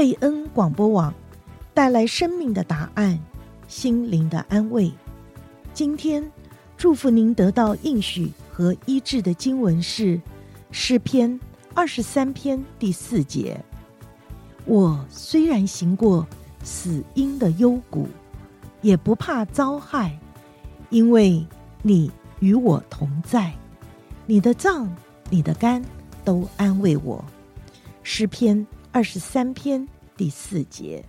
[0.00, 1.12] 贝恩广播网
[1.74, 3.20] 带来生命的答案，
[3.68, 4.90] 心灵的安慰。
[5.74, 6.26] 今天
[6.78, 10.18] 祝福您得到应许和医治的经文是
[10.70, 11.38] 诗篇
[11.74, 13.62] 二十三篇第四节。
[14.64, 16.26] 我虽然行过
[16.64, 18.08] 死荫的幽谷，
[18.80, 20.18] 也不怕遭害，
[20.88, 21.46] 因为
[21.82, 23.52] 你与我同在，
[24.24, 24.90] 你的脏、
[25.28, 25.84] 你的肝
[26.24, 27.22] 都安慰我。
[28.02, 29.86] 诗篇二十三篇
[30.16, 31.04] 第四节。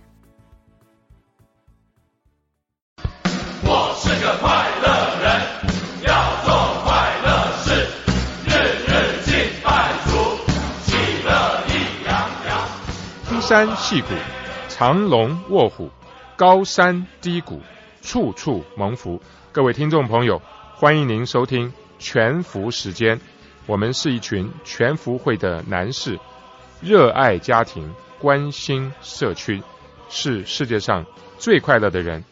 [3.64, 4.86] 我是个快乐
[5.20, 5.42] 人，
[6.06, 6.92] 要做快
[7.24, 7.74] 乐事，
[8.46, 8.50] 日
[8.86, 9.34] 日敬
[9.64, 10.12] 拜主，
[10.84, 10.94] 喜
[11.24, 12.68] 乐意洋洋。
[13.26, 14.14] 青山细谷，
[14.68, 15.90] 藏龙卧虎，
[16.36, 17.60] 高山低谷，
[18.00, 19.20] 处处蒙福。
[19.50, 20.40] 各位听众朋友，
[20.76, 23.20] 欢迎您收听全福时间。
[23.66, 26.20] 我们是一群全福会的男士。
[26.82, 29.62] 热爱家庭，关心社区，
[30.10, 31.06] 是世界上
[31.38, 32.22] 最快乐的人。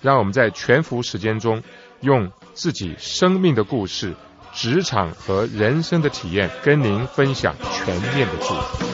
[0.00, 1.62] 让我们在全福时间中，
[2.00, 4.14] 用自己生命的故事、
[4.54, 8.84] 职场和人生的体验，跟您分享全面的祝福。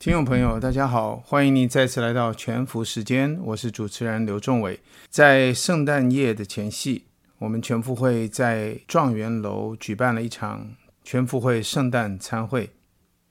[0.00, 4.80] 听众朋友，大家好，欢迎您再次来到全福时间，我是主持人刘仲伟。
[5.08, 7.09] 在圣诞夜的前夕。
[7.40, 12.68] 我们全福会在状元楼举办了一场全福会圣诞餐会。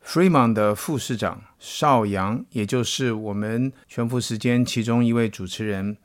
[0.04, 5.96] Fremont 的副市长邵阳，也就是我们全福时间其中一位主持人，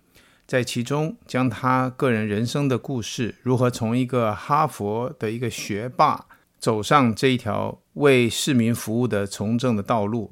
[0.47, 6.27] 在其中将他个人人生的故事，如何从一个哈佛的一个学霸
[6.59, 10.31] 走上这一条为市民服务的从政的道路，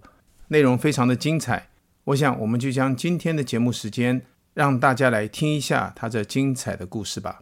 [0.49, 1.71] 内容非常的精彩。
[2.05, 7.41] 我想，我们就将今天的节目时间，让大家来听一下他这精彩的故事吧。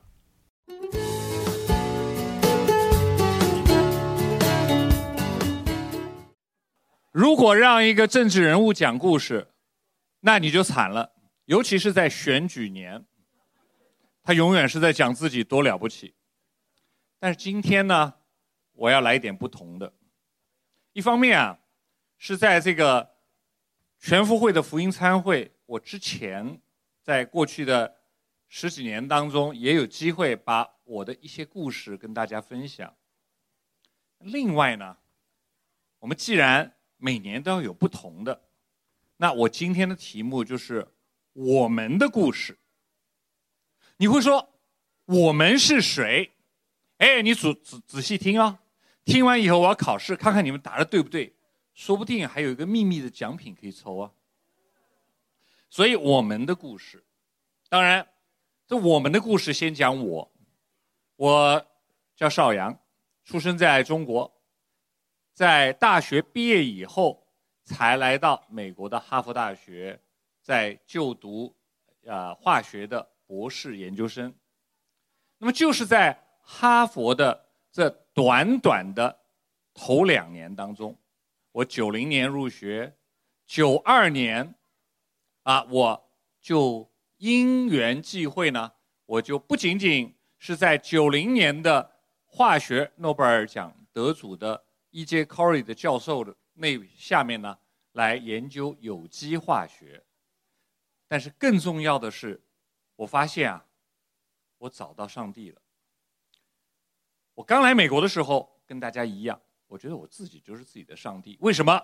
[7.11, 9.49] 如果让一个政治人物讲故事，
[10.21, 11.13] 那你就惨了。
[11.47, 13.05] 尤其是在选举年，
[14.23, 16.15] 他永远是在讲自己多了不起。
[17.19, 18.15] 但是今天呢，
[18.73, 19.93] 我要来一点不同的。
[20.93, 21.59] 一方面啊，
[22.17, 23.17] 是在这个
[23.99, 26.61] 全福会的福音参会，我之前
[27.03, 27.97] 在过去的
[28.49, 32.97] 十几年当中，也有机会把我的一些故事跟大家分享。
[34.19, 34.99] 另外呢，
[35.99, 38.41] 我们既然每年都要有不同的，
[39.17, 40.87] 那我今天的题目就是
[41.33, 42.59] 我们的故事。
[43.97, 44.51] 你会说
[45.07, 46.31] 我们是谁？
[46.99, 48.61] 哎，你仔仔仔细听啊！
[49.05, 51.35] 听完以后我要考试，看看你们答的对不对，
[51.75, 54.13] 说不定还有一个秘密的奖品可以抽啊。
[55.71, 57.03] 所以我们的故事，
[57.69, 58.07] 当然，
[58.67, 60.31] 这我们的故事先讲我，
[61.17, 61.67] 我
[62.15, 62.79] 叫邵阳，
[63.25, 64.40] 出生在中国。
[65.41, 67.27] 在大学毕业以后，
[67.65, 69.99] 才来到美国的哈佛大学，
[70.43, 71.57] 在就读，
[72.05, 74.35] 呃，化学的博士研究生。
[75.39, 79.19] 那么就是在哈佛的这短短的
[79.73, 80.95] 头两年当中，
[81.53, 82.95] 我九零年入学，
[83.47, 84.55] 九二年，
[85.45, 86.87] 啊，我就
[87.17, 88.71] 因缘际会呢，
[89.07, 91.93] 我就不仅仅是在九零年的
[92.27, 94.65] 化学诺贝尔奖得主的。
[94.91, 95.25] E.J.
[95.25, 97.59] Corey 的教授的那下面呢，
[97.93, 100.05] 来研究有机化学。
[101.07, 102.43] 但是更重要的是，
[102.97, 103.65] 我发现啊，
[104.59, 105.61] 我找到上帝了。
[107.35, 111.39] 我刚来美国的时候，跟大家一样，我觉得我自己就是自己的上帝。
[111.41, 111.81] 为什么？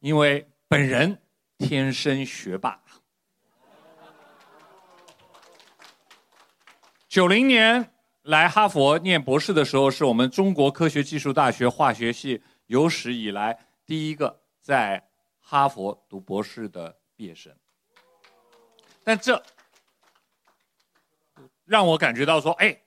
[0.00, 1.20] 因为本人
[1.58, 2.82] 天生学霸。
[7.06, 7.94] 九零年。
[8.22, 17.56] 来哈佛念博士的时候，是我们中国科学技术大学化学系有史以来第一个在哈佛读博士的毕业生。
[19.02, 19.42] 但这
[21.64, 22.78] 让我感觉到说，哎，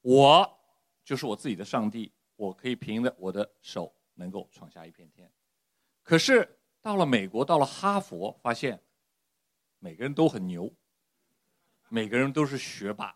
[0.00, 0.58] 我
[1.04, 5.30] 就是我自己的上帝，我可以凭着我的手能够闯下一片天。
[6.02, 8.82] 可是到了美国，到了哈佛，发现
[9.78, 10.68] 每个人都很牛，
[11.88, 13.14] 每个人都是学霸。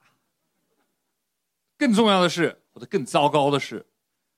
[1.84, 3.84] 更重要的是，或者更糟糕的是，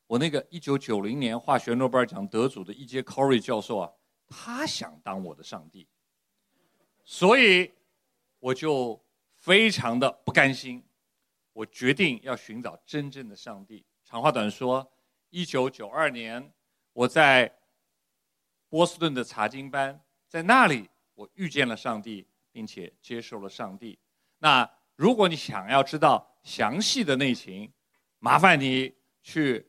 [0.08, 3.04] 我那个一九九零年化学诺贝尔奖得主的 E.J.
[3.04, 3.92] Corey 教授啊，
[4.26, 5.86] 他想当我的上帝，
[7.04, 7.72] 所以
[8.40, 9.00] 我就
[9.36, 10.84] 非常的不甘心，
[11.52, 13.86] 我决定要寻找真正的上帝。
[14.02, 14.92] 长话短说，
[15.30, 16.52] 一九九二年，
[16.92, 17.56] 我在
[18.68, 23.96] 波士顿的查经班，在那里我遇见了上帝，并且接受了上帝。
[24.38, 27.72] 那如果你想要知道，详细的内情，
[28.20, 29.68] 麻烦你去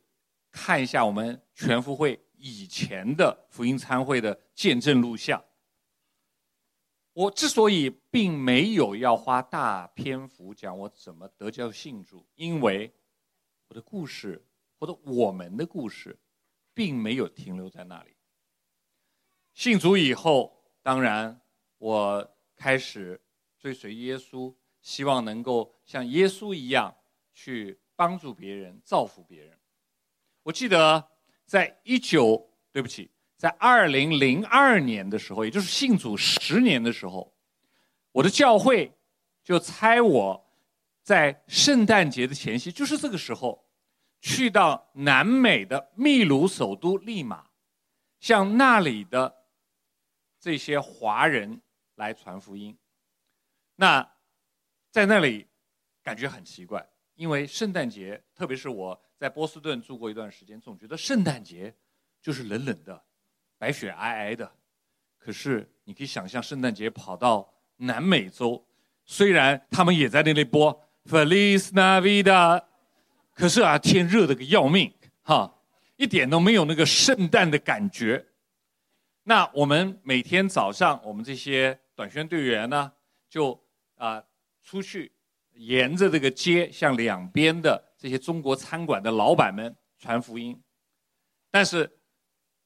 [0.52, 5.44] 看一下我们全福会以前的福音参会的见证录像。
[7.12, 12.94] 我之所以并没有要花大篇幅讲我怎么得救信主，因为
[13.66, 14.46] 我的故事
[14.78, 16.16] 或者我们的故事，
[16.72, 18.14] 并没有停留在那里。
[19.52, 21.40] 信主以后，当然
[21.78, 23.20] 我开始
[23.58, 26.94] 追随耶稣，希望能够像耶稣一样
[27.32, 29.58] 去帮助别人、造福别人。
[30.42, 31.08] 我记得
[31.44, 37.32] 在一九，对不起，在二零零二年的时候，也就是信主十年的时候，
[38.12, 38.92] 我的教会
[39.44, 40.46] 就差我
[41.02, 43.66] 在圣诞节的前夕，就是这个时候，
[44.20, 47.46] 去到南美的秘鲁首都利马，
[48.20, 49.44] 向那里的
[50.40, 51.60] 这些华人
[51.94, 52.76] 来传福音。
[53.76, 54.08] 那
[54.98, 55.46] 在那里
[56.02, 56.84] 感觉很奇怪，
[57.14, 59.00] 因为圣诞节，特别是我。
[59.16, 61.72] 在波士顿住过一段时间，总觉得圣诞节
[62.20, 63.00] 就是冷冷的、
[63.58, 64.52] 白雪皑皑的。
[65.16, 68.66] 可是你可以想象，圣诞节跑到南美洲，
[69.04, 72.64] 虽然他们也在那里播 Feliz Navidad，
[73.32, 74.92] 可是啊，天热得个要命，
[75.22, 75.62] 哈，
[75.94, 78.26] 一点都没有那个圣诞的感觉。
[79.22, 82.92] 那我们每天早上，我们这些短宣队员呢，
[83.28, 83.60] 就
[83.96, 84.22] 啊、
[84.68, 85.10] 出去。
[85.54, 90.62] 沿着这个街，向两边的这些中国餐馆的老板们传福音。
[91.50, 91.90] 但是，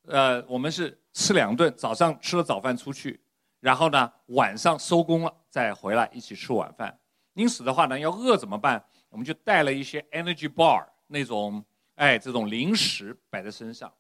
[0.09, 3.23] 呃，我们是吃两顿，早上吃了早饭出去，
[3.61, 6.99] 然后呢，晚上收工了再回来一起吃晚饭。
[7.35, 8.85] 因此的话呢，要饿怎么办？
[9.09, 11.65] 我们就带了一些 energy bar 那种，
[11.95, 13.91] 哎，这种零食摆在身上。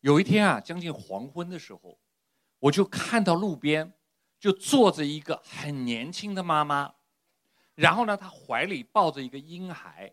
[0.00, 2.00] 有一天啊，将近黄昏的时候，
[2.58, 3.92] 我就看到路边
[4.40, 6.94] 就坐着一个很年轻的妈妈。
[7.78, 10.12] 然后呢，他怀里抱着一个婴孩，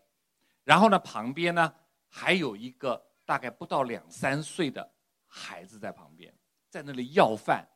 [0.62, 1.74] 然后呢，旁边呢
[2.08, 4.88] 还有一个大概不到两三岁的
[5.26, 6.32] 孩子在旁边，
[6.70, 7.66] 在那里要饭。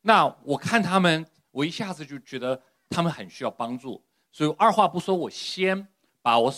[0.00, 2.58] 那我看他们，我一下子就觉得
[2.88, 4.02] 他们很需要帮助，
[4.32, 5.86] 所以二话不说，我先
[6.22, 6.50] 把我，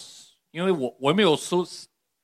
[0.52, 1.66] 因为我我没有收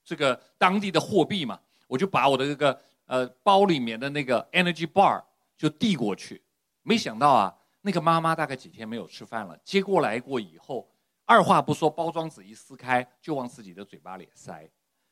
[0.05, 1.59] 这个当地的货币嘛，
[1.89, 5.21] 我就把我的这个呃包里面的那个 energy bar
[5.59, 6.41] 就递过去，
[6.85, 7.59] 没想到啊。
[7.84, 10.88] 那个妈妈大概几天没有吃饭了，接过来过以后，
[11.25, 14.70] 二话不说，包装纸一撕开就往自己的嘴巴里塞，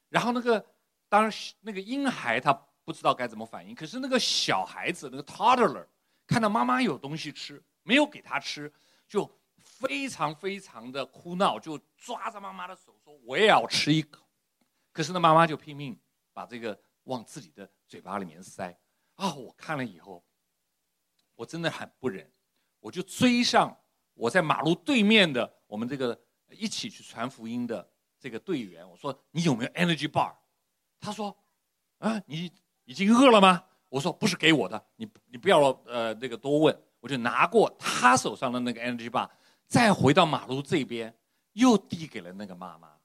[0.09, 0.65] 然后那个
[1.09, 2.53] 当时那个婴孩他
[2.85, 5.85] 不知道该怎么反应，可是那个小孩子那个 toddler
[6.27, 8.73] 看到妈妈有东西吃，没有给他吃，
[9.09, 9.29] 就
[9.59, 14.25] 非常非常的哭闹，就抓着妈妈的手说我也要吃一口，
[14.93, 15.99] 可是那妈妈就拼命
[16.33, 18.79] 把这个往自己的嘴巴里面塞，
[19.17, 20.25] 啊，我看了以后，
[21.35, 22.31] 我真的很不忍。
[22.81, 23.77] 我就追上
[24.15, 26.19] 我在马路对面的我们这个
[26.51, 27.89] 一起去传福音的
[28.19, 30.35] 这个队员，我说：“你有没有 energy bar？”
[30.99, 31.37] 他说
[31.99, 32.51] ：“啊，你
[32.85, 39.29] 已经饿了吗？”我说：“不是给我的，你你不要呃那个多问。”我就拿过他手上的那个 energy bar，
[39.67, 41.15] 再回到马路这边，
[41.53, 42.99] 又递给了那个妈妈。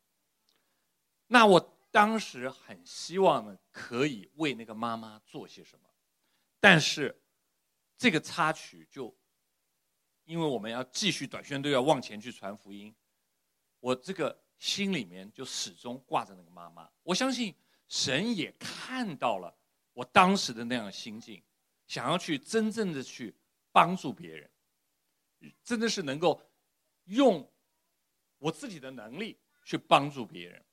[1.28, 5.90] 那我当时很希望呢，可以为那个妈妈做些什么，
[6.60, 7.22] 但是
[7.98, 9.16] 这个插曲就。
[10.26, 12.94] 因为我们要继续短宣队要往前去传福音，
[13.80, 16.90] 我这个心里面就始终挂着那个妈妈。
[17.04, 17.54] 我相信
[17.88, 19.56] 神也看到了
[19.94, 21.44] 我当时的那样心境，
[21.86, 23.36] 想要去真正的去
[23.72, 24.50] 帮助别人，
[25.64, 26.42] 真的是能够
[27.04, 27.48] 用
[28.40, 30.66] 我自己的能力去帮助别人。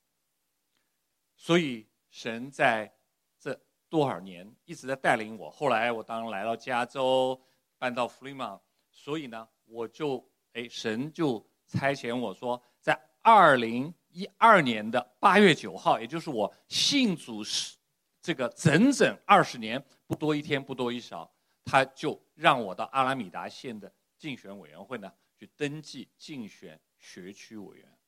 [1.37, 2.91] 所以神在
[3.39, 3.59] 这
[3.91, 5.51] 多少年一直在带领我。
[5.51, 7.39] 后来我当来到加州，
[7.77, 8.59] 搬到弗里曼。
[8.95, 17.77] 所以呢，我就哎，神就差遣我说，在二零一二年的八月九号，也就是我信主是
[18.21, 21.33] 这个整整二十年不多一天不多一少，
[21.65, 27.99] 他就让我到阿拉米达县的竞选委员会呢去登记竞选学区委员，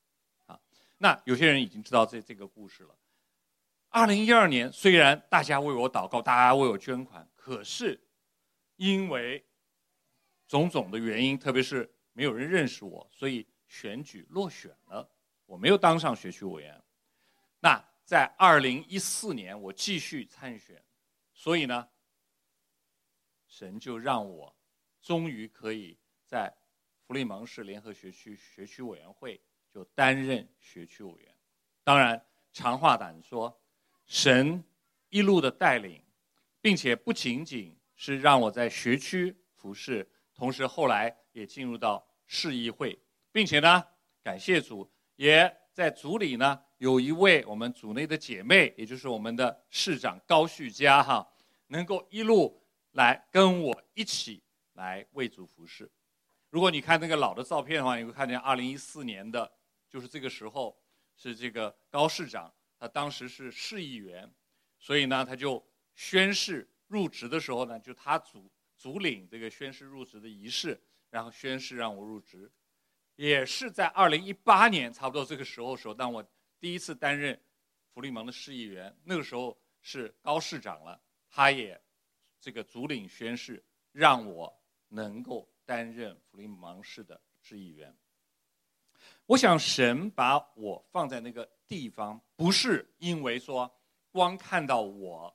[0.45, 0.61] 啊，
[0.99, 2.95] 那有些人已经知道这这个故事了。
[3.89, 7.99] 二零一二年虽然大家为我祷告，大家为我捐款，可是
[8.77, 9.43] 因为
[10.47, 15.09] 种种的原因，特别是没有人认识我，所以选举落选了，
[15.47, 16.83] 我没有当上学区委员。
[17.61, 20.85] 那在二零一四年，我继续参选，
[21.33, 21.89] 所以呢，
[23.47, 24.55] 神就让我
[25.01, 26.55] 终于可以在
[27.07, 31.35] 弗利蒙市联合学区学区委员会就担任学区委员。
[31.83, 32.23] 当然，
[32.53, 33.61] 长话短说，
[34.07, 34.63] 神
[35.09, 36.03] 一路的带领，
[36.61, 40.07] 并且不仅仅是让我在学区服侍。
[40.35, 42.99] 同时，后来也进入到市议会，
[43.31, 43.83] 并且呢，
[44.23, 51.27] 感谢主，也在组里呢，有一位我们组内的姐妹，也就是我们的市长高旭佳哈，
[51.69, 52.61] 能够一路
[52.93, 55.91] 来跟我一起来为主服侍。
[56.51, 59.51] 如果你看那个老的照片的话，你会看见二零一四年的，
[59.89, 60.77] 就是这个时候
[61.17, 64.29] 是这个高市长，他当时是市议员，
[64.79, 65.65] 所以呢，他就
[65.95, 68.49] 宣誓入职的时候呢，就他组
[68.85, 72.53] 主领这个宣誓入职的仪式，然后宣誓让我入职。
[73.17, 76.23] 也是在二零一八年差不多这个时候时候，当我
[76.61, 77.41] 第一次担任
[77.95, 81.01] 福利盟的市议员，那个时候是高市长了，
[81.31, 81.81] 他也
[82.39, 84.55] 这个主领宣誓，让我
[84.89, 85.49] 能够。
[85.67, 87.97] 担任福利芒市的市议员，
[89.25, 93.75] 我想神把我放在那个地方，不是因为说
[94.11, 95.35] 光看到我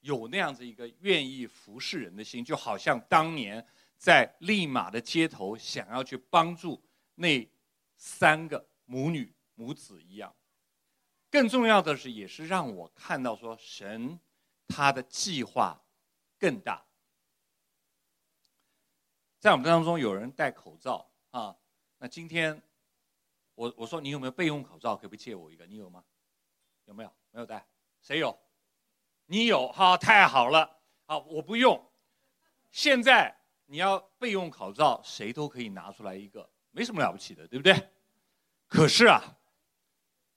[0.00, 3.66] 有那样子一个愿意服侍人的心，就好像当年
[3.96, 6.82] 在利马的街头想要去帮助
[7.14, 7.48] 那
[7.96, 10.34] 三个母女母子一样。
[11.30, 14.18] 更重要的是，也是让我看到说神
[14.66, 15.80] 他的计划
[16.38, 16.84] 更大。
[19.38, 21.56] 在我们当中有人戴口罩啊，
[21.98, 22.60] 那今天
[23.54, 24.96] 我我说你有没有备用口罩？
[24.96, 25.66] 可不可以借我一个？
[25.66, 26.04] 你有吗？
[26.86, 27.12] 有没有？
[27.30, 27.66] 没有戴？
[28.02, 28.36] 谁有？
[29.30, 29.68] 你有？
[29.68, 30.68] 哈，太好了。
[31.06, 31.80] 好，我不用。
[32.72, 33.32] 现在
[33.66, 37.90] 你要备用口罩，谁都可以拿出来一个，没什么了不起的，对不对？
[38.66, 39.36] 可是啊，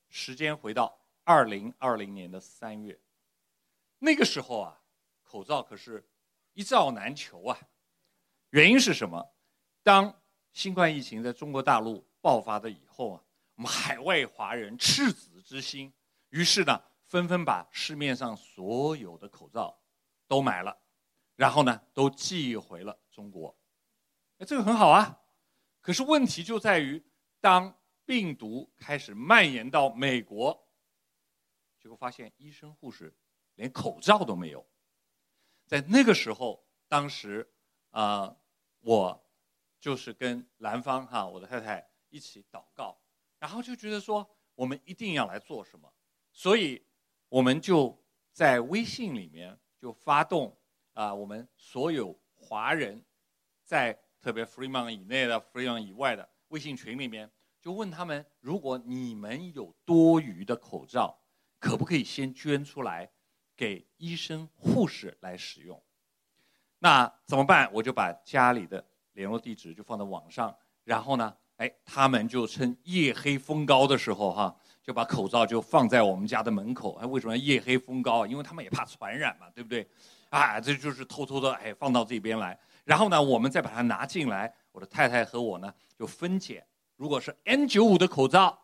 [0.09, 2.95] 时间回到二零二零年的三月，
[3.97, 4.79] 那个时候啊，
[5.23, 6.07] 口罩可是
[6.53, 7.57] 一罩难求啊。
[8.51, 9.27] 原因是什么？
[9.81, 10.21] 当
[10.51, 13.23] 新冠疫情在中国大陆爆发的以后啊，
[13.55, 15.91] 我们海外华人赤子之心，
[16.29, 16.79] 于是呢，
[17.13, 19.79] 纷纷把市面上所有的口罩
[20.27, 20.75] 都买了，
[21.35, 23.55] 然后呢，都寄回了中国。
[24.39, 25.21] 哎，这个很好啊。
[25.79, 27.05] 可是问题就在于，
[27.39, 30.67] 当病毒开始蔓延到美国，
[31.79, 33.15] 结果发现医生护士
[33.53, 34.67] 连口罩都没有。
[35.67, 37.53] 在那个时候，当时
[37.91, 38.35] 啊。
[38.85, 39.25] 我
[39.79, 42.99] 就是跟兰芳哈，我的太太一起祷告，
[43.39, 45.89] 然后就觉得说，我们一定要来做什么，
[46.33, 46.85] 所以
[47.33, 47.99] 我们就
[48.31, 50.55] 在微信里面就发动
[50.93, 53.03] 啊，我们所有华人
[53.63, 61.19] 在特别 Fremont 以内的 Fremont 以外的微信群里面，就问他们，如果你们有多余的口罩，
[61.57, 63.11] 可不可以先捐出来
[63.55, 65.83] 给医生护士来使用？
[66.77, 67.67] 那怎么办？
[67.73, 76.95] 我就把家里的联络地址就放在网上，然后呢，哎，他们就趁夜黑风高的时候，哈，就把口罩就放在我们家的门口。
[76.95, 78.25] 哎，为什么夜黑风高？
[78.25, 79.87] 因为他们也怕传染嘛，对不对？
[80.29, 82.57] 啊，这就是偷偷的，哎，放到这边来。
[82.83, 84.53] 然后呢，我们再把它拿进来。
[84.71, 86.65] 我的太太和我呢，就分拣。
[86.95, 88.59] 如果是 N95 的口罩，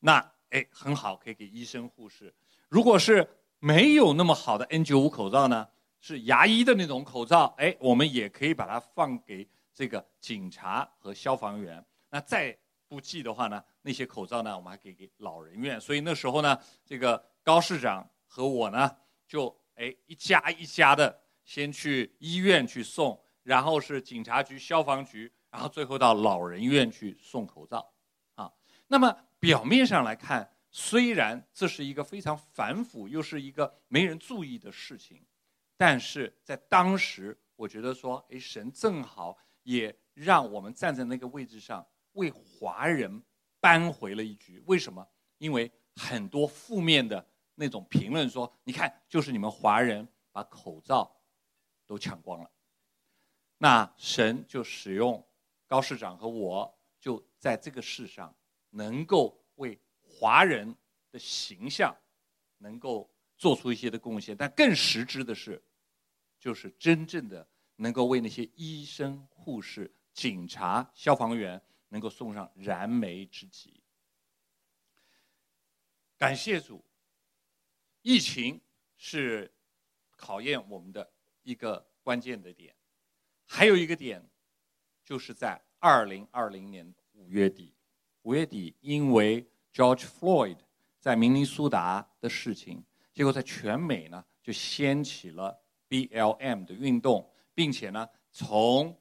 [0.00, 0.18] 那
[0.50, 2.32] 哎很好，可以给医生护士。
[2.68, 3.26] 如果是
[3.58, 5.66] 没有那么好的 N95 口罩呢？
[5.98, 11.82] 是牙医的那种口罩，哎，我们也可以把它放给这个警察和消防员。
[12.14, 12.56] 那再
[12.86, 15.80] 不济的话呢，那些口罩呢，我们还可以给老人院。
[15.80, 27.92] 所以那时候呢，这个高市长和我呢，就哎一家一家的先去医院去送，然后是警察局、消防局，然后最后到老人院去送口罩。
[28.36, 28.48] 啊，
[28.86, 35.20] 那么表面上来看，虽然这是一个非常反腐又是一个没人注意的事情。
[35.76, 43.22] 但是在当时，我觉得说，哎，神正好也让我们站在那个位置上，为华人
[43.60, 44.60] 扳回了一局。
[44.66, 45.06] 为什么？
[45.38, 51.14] 因为很多负面的那种评论说，你看，就是你们华人把口罩
[51.86, 52.50] 都抢光了。
[53.58, 55.24] 那神就使用
[55.66, 58.34] 高市长和我，就在这个世上，
[58.70, 60.74] 能够为华人
[61.12, 61.96] 的形象，
[62.58, 63.08] 能够。
[63.36, 65.60] 做出一些的贡献，但更实质的是，
[66.38, 71.60] 就是真正的能够为那些医生、护士、警察、消防员
[71.94, 73.80] 能够送上燃眉之急。
[76.18, 76.84] 感谢主，
[78.02, 78.60] 疫情
[78.96, 79.54] 是
[80.16, 81.08] 考验我们的
[81.44, 82.74] 一个关键的点，
[83.46, 84.28] 还有一个点，
[85.04, 87.72] 就是在二零二零年五月底，
[88.22, 90.58] 五月底因为 George Floyd
[90.98, 92.84] 在明尼苏达的事情。
[93.12, 99.00] 结果在全美呢，就掀起了 BLM 的运动，并且呢，从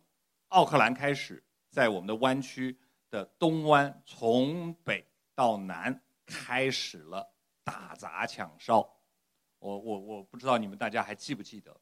[0.49, 2.77] 奥克兰开始，在我们的湾区
[3.13, 7.31] 的东湾，从北到南开始了
[7.63, 8.77] 打砸抢烧。
[9.59, 11.79] 我我我不知道你们大家还记不记得，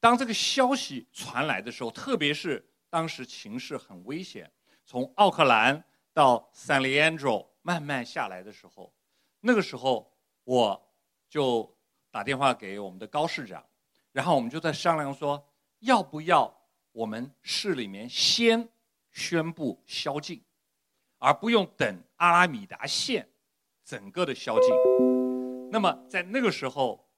[0.00, 4.50] 当这个消息传来的时候，特别是当时情势很危险，
[4.84, 8.92] 从奥克兰到 San Leandro 慢慢下来的时候。
[9.38, 10.92] 那个时候我
[11.28, 11.72] 就
[12.10, 13.64] 打电话给我们的高市长，
[14.10, 16.52] 然后我们就在商量说，要不要
[16.90, 18.68] 我们市里面先
[19.12, 20.42] 宣布宵禁，
[21.18, 23.28] 而不用等阿拉米达县
[23.84, 24.70] 整个的宵禁。
[25.70, 27.08] 那么在那个时候，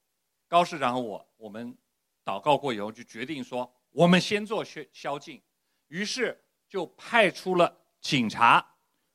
[0.48, 1.76] 高市长和我我们
[2.24, 5.40] 祷告过以后，就决定说，我们先做宵宵禁。
[5.88, 8.64] 于是就派出了警察，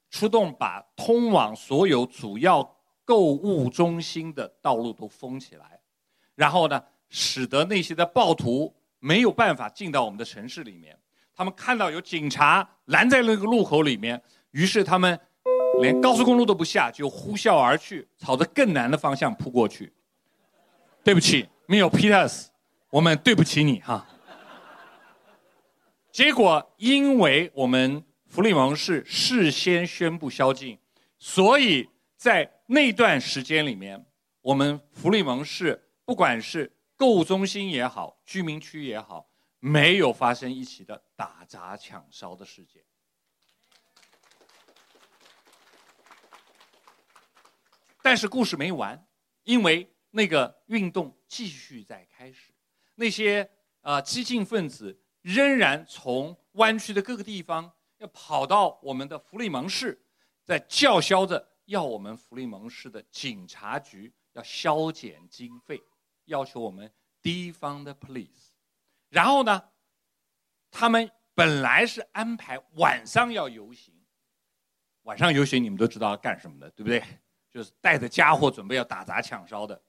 [0.10, 5.82] 出动把通往所有主要购物中心的道路都封起来，
[6.36, 10.98] 然后呢，使得那些的暴徒没有办法进到我们的城市里面。
[11.40, 15.18] 他们看到有警察拦在那个路口里面，于是他们
[15.80, 19.94] 连高速公路都不下，就呼啸而去，朝着更南的方向扑过去。
[21.02, 22.48] 对不起，没有 Peters，
[22.90, 24.06] 我们对不起你哈。
[26.12, 30.78] 结果，因为我们弗利蒙市事先宣布宵禁，
[31.18, 34.06] 所以在那段时间里面，
[34.42, 39.29] 我们弗利蒙市不管是购物中心也好，居民区也好，
[39.60, 42.84] 没有发生一起的打砸抢烧的事件。
[48.02, 49.08] 但是故事没完，
[49.44, 52.54] 因为那个运动继续在开始，
[52.96, 53.44] 那些
[53.82, 55.00] 啊、呃、激进分子。
[55.22, 60.02] 仍然从湾区的各个地方要跑到我们的弗利蒙市，
[60.46, 65.84] 在叫嚣着要我们弗利蒙市的警察局要削减经费，
[66.24, 66.90] 要求我们
[67.22, 68.49] 地方的 police。
[69.10, 69.64] 然后呢，
[70.72, 73.94] 他们本来是安排晚上要游行，
[75.04, 77.04] 晚上游行你们都知道要干什么的，对不对？
[77.52, 79.82] 就是带着家伙准备要打砸抢烧的。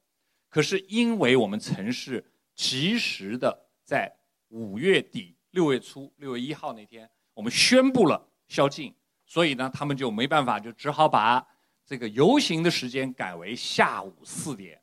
[0.49, 2.25] 可是因为我们城市
[2.55, 4.11] 及时的在
[4.49, 8.95] 五月底、六月初、六月一号那天，我们宣布了宵禁，
[9.27, 11.47] 所以呢，他们就没办法，就只好把
[11.85, 14.83] 这个游行的时间改为下午四点。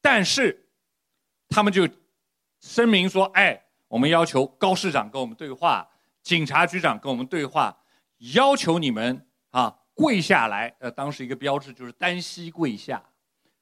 [0.00, 0.70] 但是，
[1.48, 1.88] 他们就
[2.66, 5.88] 声明说：“哎，我们要求高市长跟我们对话，
[6.22, 7.76] 警察局长跟我们对话，
[8.34, 10.74] 要求你们啊跪下来。
[10.80, 13.02] 呃，当时一个标志就是单膝跪下，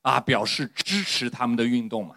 [0.01, 2.17] 啊，表示支持他们的运动嘛。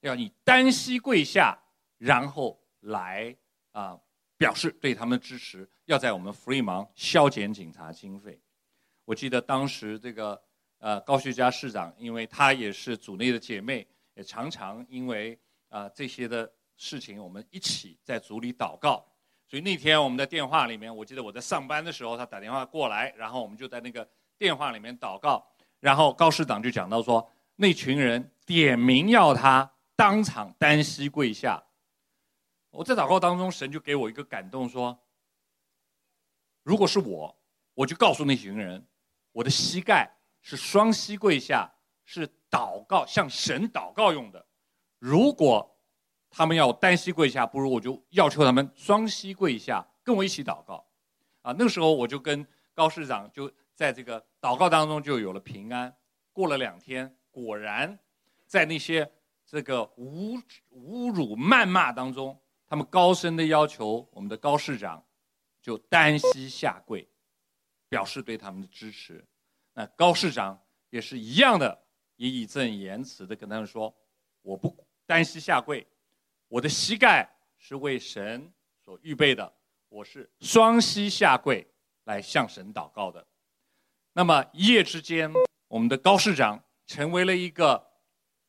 [0.00, 1.56] 要你单膝跪下。”
[1.98, 3.34] 然后来
[3.72, 3.98] 啊、
[4.36, 8.40] 表示对他们的支持，要在我们弗利芒削减警察经费。
[9.04, 10.40] 我记得当时这个
[10.78, 15.36] 呃高学佳市长，因为他也是组内的姐妹，也常常因为
[15.68, 19.04] 啊、这些的事情，我们一起在组里祷告。
[19.46, 25.46] 所以那天我们的电话里面，我记得我在上班的时候，他打电话过来，然后我们就在那个电话里面祷告。
[25.80, 31.62] 然后高市长就讲到说，那群人点名要他当场单膝跪下。
[32.70, 34.98] 我在祷告当中，神就给我一个感动，说：
[36.62, 37.34] 如果是我，
[37.74, 38.86] 我就告诉那群人，
[39.32, 40.10] 我的膝盖
[40.42, 41.70] 是双膝跪下，
[42.04, 44.44] 是祷告向神祷告用的。
[44.98, 45.76] 如果
[46.30, 50.84] 他们要单膝跪下，不如我就要求他们双膝跪下，跟我一起祷告。
[51.42, 55.94] 啊，那个时候我就跟高市长就在这个祷告当中就有了平安。
[56.32, 57.98] 过了两天，果然
[58.46, 59.10] 在那些
[59.46, 60.40] 这个侮
[60.72, 62.38] 侮辱谩骂当中。
[62.70, 65.02] 他们高声的要求我们的高市长，
[65.62, 67.08] 就单膝下跪，
[67.88, 69.24] 表示对他们的支持。
[69.72, 71.82] 那高市长也是一样的，
[72.16, 73.94] 也义正言辞的跟他们说
[74.42, 74.68] ：“我不
[75.08, 75.86] 单膝下跪，
[76.48, 78.52] 我的膝盖是为神
[78.84, 79.50] 所预备的，
[79.88, 81.66] 我是双膝下跪
[82.04, 83.26] 来向神祷告的。”
[84.12, 85.32] 那么一夜之间，
[85.66, 87.90] 我们的高市长成为了一个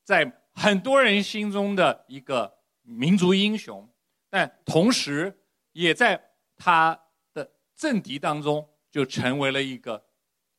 [0.04, 3.90] 在很多人心中的一个民族英雄。
[4.30, 5.42] 但同时，
[5.72, 6.22] 也在
[6.58, 7.00] 他
[7.34, 10.06] 的政敌当中，就成为了一个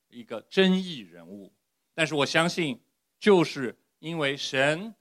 [0.09, 1.53] 一个争议人物。
[1.93, 2.83] 但是我相信，
[3.19, 4.95] 就是因为神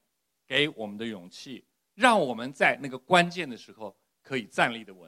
[0.50, 5.08] 给我们的勇气，让我们在那个关键的时候可以站立的稳。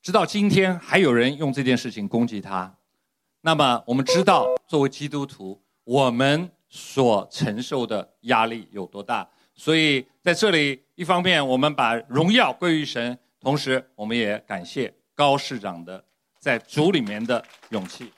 [0.00, 2.72] 直到今天，还有人用这件事情攻击他。
[3.40, 9.28] 那么，我们知道，作为基督徒，我们所承受的压力有多大。
[9.52, 16.04] 所以在这里，一方面我们把荣耀归于神，同时我们也感谢高市长的
[16.38, 18.12] 在主里面的勇气。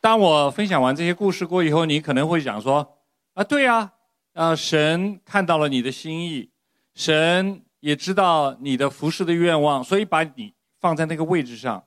[0.00, 2.98] 当我分享完这些故事过以后，你可能会讲说：
[3.34, 3.93] 啊，对啊，
[4.34, 6.50] 啊，神看到了你的心意，
[6.94, 11.86] 神也知道你的服侍的愿望，所以把你放在那个位置上。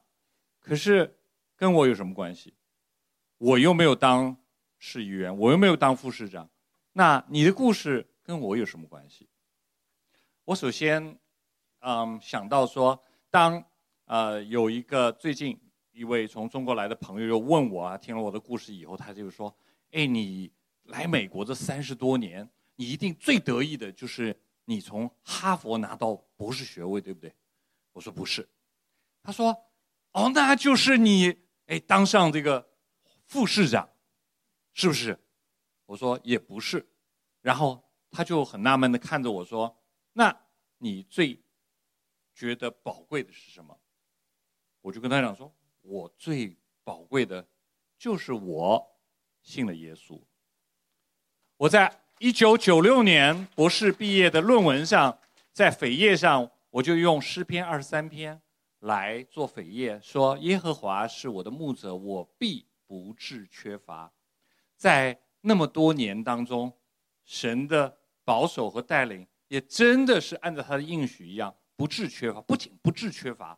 [0.60, 1.18] 可是
[1.56, 2.54] 跟我有什么关系？
[3.38, 4.36] 我又没有当
[4.80, 6.50] 市议员，我又没有当副市长。
[6.94, 9.28] 那你的故事跟我有什么关系？
[10.46, 11.20] 我首先，
[11.82, 13.62] 嗯，想到说，当
[14.06, 15.60] 呃有一个最近
[15.92, 19.54] 一位从中国来的朋友又问我啊，听了我的故事以后，他就说
[19.92, 20.50] ：“哎，你
[20.88, 27.34] 来美国这三十多年，你一定最得意的就是你从哈佛拿到博士学位，对不对？”
[27.94, 28.48] 我说：“不是。”
[29.24, 29.56] 他说
[30.14, 32.68] ：“哦，那就是你哎当上这个
[33.26, 33.90] 副市长，
[34.74, 35.18] 是不是？”
[35.86, 36.88] 我说：“也不是。”
[37.42, 39.78] 然后他就很纳闷的看着我说
[40.14, 40.36] ：“那
[40.78, 41.42] 你最
[42.34, 43.80] 觉得宝贵的是什么？”
[44.82, 45.54] 我就跟他讲说。
[45.90, 47.48] 我最宝贵的，
[47.98, 49.00] 就是我
[49.42, 50.22] 信了耶稣。
[51.58, 55.18] 我在一九九六年博士毕业的论文上，
[55.52, 58.40] 在扉页上，我就用诗篇二十三篇
[58.82, 64.12] 来做扉页，说：“耶和华是我的牧者，我必不致缺乏。”
[64.78, 66.72] 在那么多年当中，
[67.26, 72.40] 神的保守和带领，也真的是按照他的应许一样，不致缺乏。
[72.42, 73.58] 不仅不致缺乏，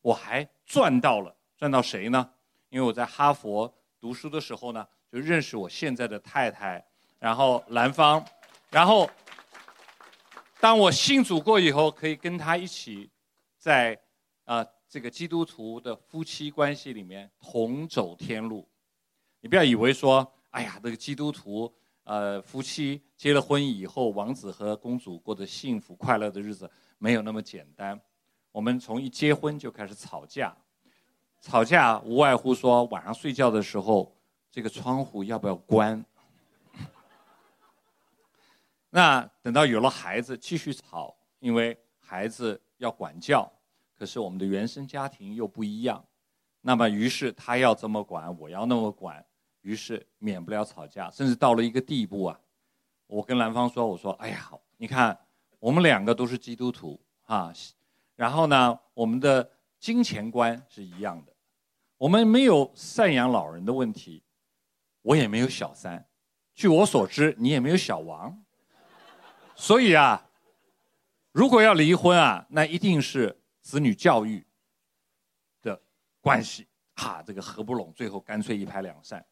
[0.00, 1.34] 我还赚到了。
[1.56, 2.30] 赚到谁呢？
[2.68, 6.84] 因为我在哈佛读书的时候呢，就认识我现在的太太，
[7.22, 8.24] 然后兰芳，
[8.68, 9.08] 然后
[10.58, 13.08] 当我信主过以后，可以跟他一起
[13.56, 13.96] 在
[14.44, 18.68] 啊、这个基督徒的夫妻关系里面同走天路。
[19.40, 27.98] 你不要以为说，哎呀，这个基督徒呃夫妻结了婚以后，王子和公主过着幸福快乐的日子，没有那么简单。
[28.50, 30.52] 我们从一结婚就开始吵架。
[31.40, 34.12] 吵架无外乎说晚上睡觉的时候，
[34.50, 36.04] 这个窗户要不要关？
[38.94, 43.50] 那等到有了孩子，继续吵，因为孩子要管教，
[43.96, 46.04] 可是我们的原生家庭又不一样，
[46.60, 49.24] 那么于是他要这么管，我要那么管，
[49.62, 52.38] 于是免不了吵架，甚至到了一个地步啊，
[53.06, 55.18] 我跟兰芳说：“我说，哎呀，你看
[55.58, 57.50] 我们两个都是基督徒啊，
[58.14, 59.50] 然后呢，我们的
[59.80, 61.32] 金钱观是一样的。”
[61.96, 64.22] 我们没有赡养老人的问题，
[65.00, 66.04] 我也没有小三，
[66.52, 68.44] 据我所知，你也没有小王，
[69.62, 70.28] 所以啊，
[71.30, 74.44] 如果要离婚啊，那一定是子女教育
[75.62, 75.80] 的
[76.20, 79.24] 关系，哈，这个合不拢，最后干脆一拍两散。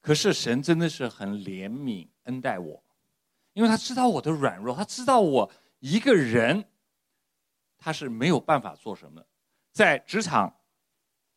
[0.00, 2.82] 可是神真的是很怜悯恩待我，
[3.52, 6.64] 因为他知道我的软弱，他知道我一个人
[7.76, 9.22] 他是没有办法做什么，
[9.72, 10.56] 在职场。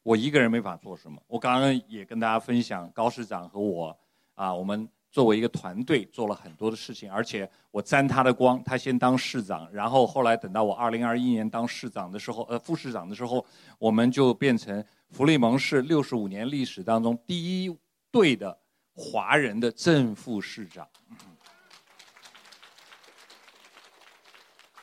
[0.01, 1.21] 我一个人没法做什么。
[1.27, 3.99] 我刚刚也跟大家分享，高市长和我
[4.35, 13.45] 啊，我们作为一个团队做了很多的事情，而且我沾他的光，他先当市长，然后后来等到我二零二一年当市长的时候，呃，副市长的时候，
[13.79, 17.73] 我们就变成福利蒙市六十五年历史当中第一
[18.11, 18.59] 对的
[18.93, 20.85] 华人的正副市长。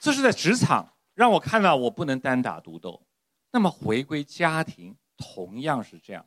[0.00, 3.02] 这是在职场让我看到我不能单打独斗。
[3.50, 4.96] 那么回归家庭。
[5.18, 6.26] 同样是这样，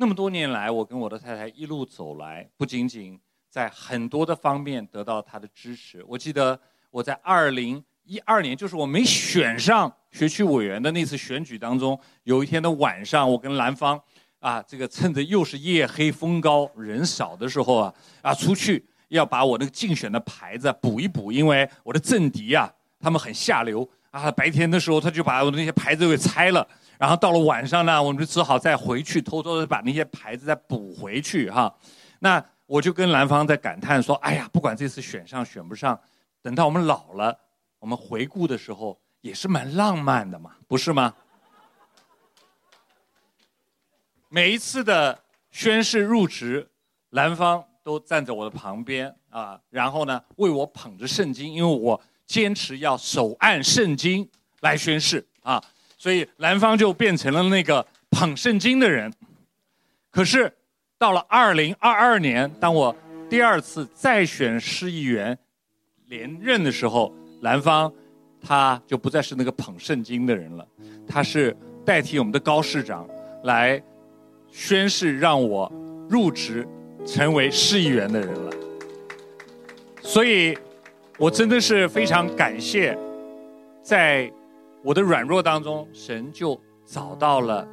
[0.00, 6.02] 那么多年来，我跟我的太太一路走来，不仅仅在很多的方面得到她的支持。
[6.08, 6.58] 我记得
[6.90, 14.00] 我在二零一二年，就是我没选上学区委员的那次选举当中，有一天的晚上，我跟兰芳
[14.38, 26.66] 啊，这个趁着又是夜黑风高、人少的时候啊，啊，出去要把我那个竞选的牌子补一补，因为我的政敌啊，他们很下流啊，白天的时候他就把我的那些牌子给拆了。
[27.00, 31.74] 然后到了晚上呢，我们就只好再回去偷偷的把那些牌子再补回去哈。
[32.18, 35.98] 那我就跟兰芳在感叹说：“哎呀，不管这次选上选不上，
[36.42, 37.34] 等到我们老了，
[37.78, 41.14] 我们回顾的时候也是蛮浪漫的嘛，不是吗？”
[44.28, 45.18] 每一次的
[45.50, 46.68] 宣誓入职，
[47.08, 54.28] 兰芳都站在我的旁边啊，然后呢为我捧着圣经，因为我坚持要手按圣经
[54.60, 55.58] 来宣誓啊。
[56.00, 59.12] 所以兰芳就变成了那个捧圣经的人。
[60.10, 60.50] 可是
[60.96, 62.96] 到了二零二二年，当我
[63.28, 65.36] 第二次再选市议员
[66.06, 67.92] 连任的时候，兰芳
[68.40, 70.66] 他就不再是那个捧圣经的人了，
[71.06, 73.06] 他是代替我们的高市长
[73.44, 73.80] 来
[74.50, 75.70] 宣誓让我
[76.08, 76.66] 入职
[77.04, 78.50] 成为市议员的人了。
[80.00, 80.56] 所以，
[81.18, 82.96] 我真的是非常感谢
[83.82, 84.32] 在。
[84.82, 87.66] 我的软弱当中，神就找到了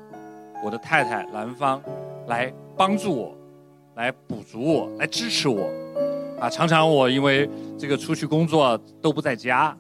[0.64, 1.82] 我的太太兰芳，
[2.28, 3.36] 来帮助我，
[3.96, 5.70] 来补足我，来支持我。
[6.40, 9.76] 啊，常常我因为这个出去工作都不在家，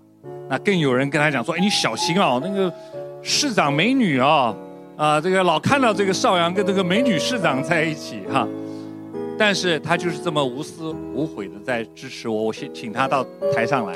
[0.49, 2.73] 那更有人跟他讲说：“哎，你小心哦，那个
[3.21, 4.55] 市长美女哦，
[4.95, 8.47] 啊，这个老看到这个少阳跟这个美女市长在一起哈。”
[9.37, 12.41] 但是他就是这么无私无悔的在支持我。
[12.45, 13.95] 我先请他到台上来。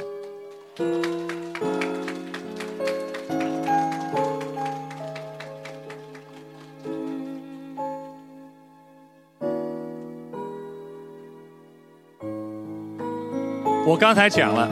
[13.92, 14.70] 我刚才讲了，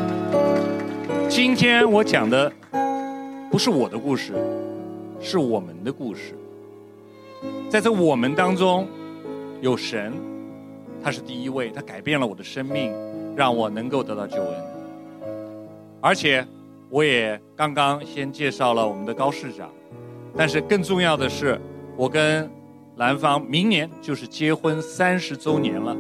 [1.28, 2.50] 今天我讲的
[3.52, 4.32] 不是我的故事，
[5.20, 6.34] 是我们的故事。
[7.70, 8.88] 在这我们当中，
[9.60, 10.14] 有神，
[11.04, 12.94] 他是第一位，他改变了我的生命，
[13.36, 14.54] 让我能够得到救恩。
[16.00, 16.48] 而且，
[16.90, 19.70] 我也刚刚先介绍了我们的高市长，
[20.34, 21.60] 但是更重要的是，
[21.98, 22.50] 我跟
[22.96, 25.94] 兰芳明年就是结婚三十周年了。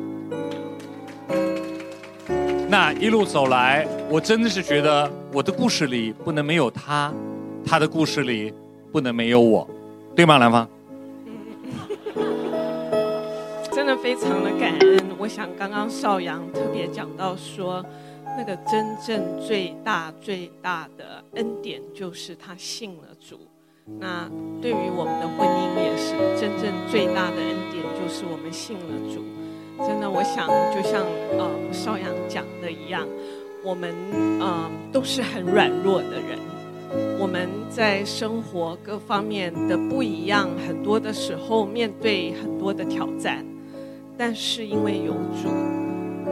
[2.71, 7.11] 那一路走来，我真的是觉得我的故事里不能没有他，
[7.65, 8.53] 他的故事里
[8.91, 9.67] 不能没有我，
[10.15, 10.69] 对吗，兰芳？
[13.73, 14.99] 真的非常的感恩。
[15.17, 17.83] 我想刚刚少阳特别讲到说，
[18.37, 23.39] 那个真正最大最大的恩典就是他信了主。
[23.99, 24.29] 那
[24.61, 29.25] 对于我们的婚姻也是真正最大的恩典，就是我们信了主。
[29.87, 31.05] 真的，我想就像
[31.37, 33.07] 呃邵阳讲的一样，
[33.63, 33.93] 我们
[34.39, 36.37] 呃都是很软弱的人，
[37.19, 43.45] 我们在生活各方面的不一样，很多的时候面对很多的挑战，
[44.17, 45.49] 但是因为有主，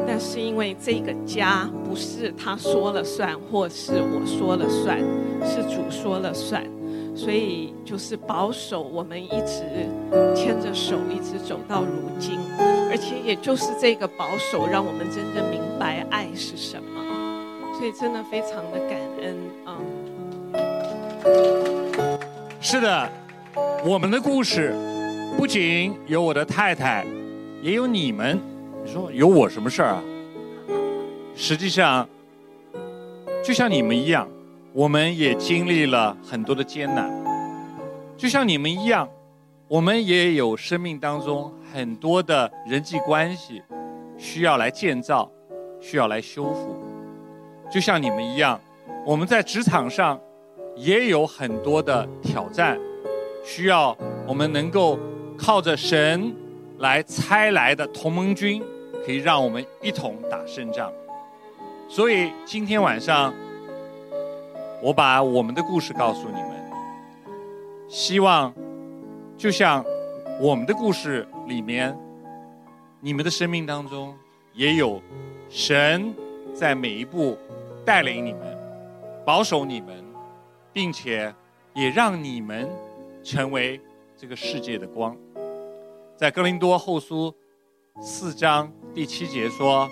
[0.05, 4.99] 但是因为这个家不是他说了算，或是我说了算，
[5.45, 6.63] 是主说了算，
[7.17, 9.63] 所以就是保守我们一直
[10.35, 12.39] 牵着手，一直走到如今。
[12.89, 19.77] 而且也就是这个保守，让我们真正明白爱是什么，所以真的非常的感恩啊！
[22.61, 23.09] 是的，
[23.83, 24.73] 我们的故事
[25.37, 27.05] 不仅有我的太太，
[27.61, 28.39] 也有你们。
[28.85, 30.03] 你说有我什么事儿啊？
[31.35, 32.07] 实际上，
[33.43, 34.27] 就像你们一样，
[34.73, 37.11] 我们也经历了很多的艰难，
[38.15, 39.09] 就像你们一样，
[39.67, 41.51] 我们也有生命当中。
[41.73, 43.61] 很多的人际关系
[44.17, 45.29] 需要来建造，
[45.81, 46.75] 需要来修复，
[47.69, 48.59] 就像你们一样，
[49.05, 50.19] 我们在职场上
[50.77, 52.79] 也有很多的挑战，
[53.43, 54.97] 需要我们能够
[55.37, 56.33] 靠着神
[56.79, 58.63] 来差来的同盟军，
[59.05, 60.91] 可以让我们一同打胜仗。
[61.89, 63.33] 所以今天晚上，
[64.81, 66.71] 我把我们的故事告诉你们，
[67.87, 68.53] 希望
[69.37, 69.83] 就像
[70.39, 71.27] 我们的故事。
[71.47, 71.97] 里面，
[72.99, 74.13] 你们的生命当中
[74.53, 75.01] 也有
[75.47, 76.13] 神
[76.53, 77.37] 在每一步
[77.85, 78.41] 带领你们、
[79.25, 80.03] 保守你们，
[80.73, 81.33] 并且
[81.73, 82.69] 也让你们
[83.23, 83.79] 成为
[84.17, 85.15] 这个世界的光。
[86.17, 87.33] 在哥林多后书
[88.01, 89.89] 四章第七节说：“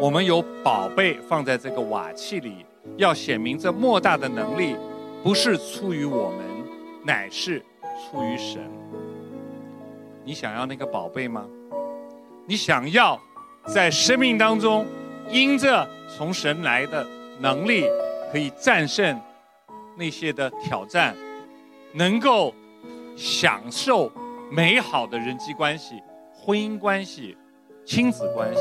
[0.00, 2.64] 我们有宝贝放在这个瓦器里，
[2.96, 4.76] 要显明这莫大的能力
[5.22, 6.38] 不是出于我们，
[7.04, 7.60] 乃是
[8.10, 8.62] 出于神。”
[10.24, 11.46] 你想要那个宝贝吗？
[12.46, 13.20] 你想要
[13.66, 14.86] 在生命当中，
[15.30, 17.06] 因着从神来的
[17.40, 17.84] 能力，
[18.30, 19.20] 可以战胜
[19.96, 21.14] 那些的挑战，
[21.92, 22.54] 能够
[23.16, 24.10] 享受
[24.50, 27.36] 美好的人际关系、婚姻关系、
[27.84, 28.60] 亲子关系，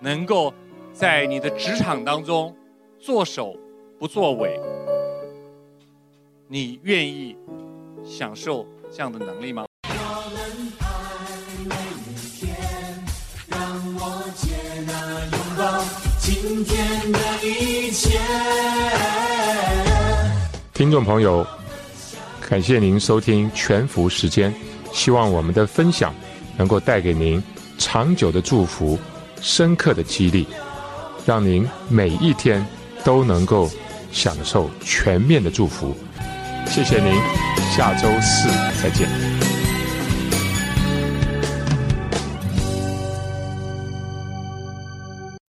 [0.00, 0.52] 能够
[0.92, 2.54] 在你的职场当中
[3.06, 3.56] 做首
[4.00, 4.60] 不作尾，
[6.48, 7.36] 你愿意
[8.04, 9.64] 享受这样的能力吗？
[20.74, 21.46] 听众朋友，
[22.40, 24.52] 感谢您收听全福时间，
[24.92, 26.12] 希望我们的分享
[26.56, 27.40] 能够带给您
[27.78, 28.98] 长久的祝福、
[29.40, 30.44] 深刻的激励，
[31.24, 32.66] 让您每一天
[33.06, 33.70] 都能够
[34.10, 35.96] 享受全面的祝福。
[36.66, 37.14] 谢谢您，
[37.70, 38.48] 下周四
[38.82, 39.45] 再见。